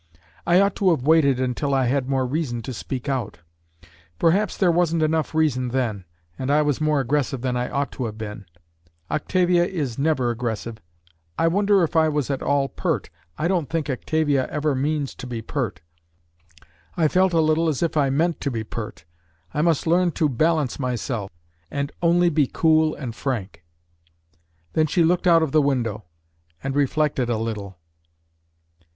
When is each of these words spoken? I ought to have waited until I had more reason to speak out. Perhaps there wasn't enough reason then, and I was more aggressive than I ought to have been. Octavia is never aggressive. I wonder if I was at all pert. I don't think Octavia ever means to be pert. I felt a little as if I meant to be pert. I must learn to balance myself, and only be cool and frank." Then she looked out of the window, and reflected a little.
I 0.47 0.59
ought 0.59 0.75
to 0.77 0.89
have 0.89 1.03
waited 1.05 1.39
until 1.39 1.75
I 1.75 1.85
had 1.85 2.09
more 2.09 2.25
reason 2.25 2.63
to 2.63 2.73
speak 2.73 3.07
out. 3.07 3.37
Perhaps 4.17 4.57
there 4.57 4.71
wasn't 4.71 5.03
enough 5.03 5.35
reason 5.35 5.67
then, 5.67 6.05
and 6.39 6.49
I 6.49 6.63
was 6.63 6.81
more 6.81 6.99
aggressive 6.99 7.41
than 7.41 7.55
I 7.55 7.69
ought 7.69 7.91
to 7.91 8.05
have 8.05 8.17
been. 8.17 8.47
Octavia 9.11 9.63
is 9.63 9.99
never 9.99 10.31
aggressive. 10.31 10.79
I 11.37 11.47
wonder 11.49 11.83
if 11.83 11.95
I 11.95 12.09
was 12.09 12.31
at 12.31 12.41
all 12.41 12.67
pert. 12.67 13.11
I 13.37 13.47
don't 13.47 13.69
think 13.69 13.91
Octavia 13.91 14.47
ever 14.47 14.73
means 14.73 15.13
to 15.13 15.27
be 15.27 15.39
pert. 15.43 15.81
I 16.97 17.07
felt 17.07 17.31
a 17.33 17.39
little 17.39 17.69
as 17.69 17.83
if 17.83 17.95
I 17.95 18.09
meant 18.09 18.41
to 18.41 18.49
be 18.49 18.63
pert. 18.63 19.05
I 19.53 19.61
must 19.61 19.85
learn 19.85 20.13
to 20.13 20.27
balance 20.27 20.79
myself, 20.79 21.29
and 21.69 21.91
only 22.01 22.31
be 22.31 22.47
cool 22.51 22.95
and 22.95 23.13
frank." 23.13 23.63
Then 24.73 24.87
she 24.87 25.03
looked 25.03 25.27
out 25.27 25.43
of 25.43 25.51
the 25.51 25.61
window, 25.61 26.05
and 26.63 26.75
reflected 26.75 27.29
a 27.29 27.37
little. 27.37 27.77